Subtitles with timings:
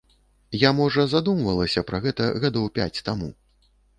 [0.61, 3.31] Я, можа, задумвалася пра гэта гадоў пяць таму.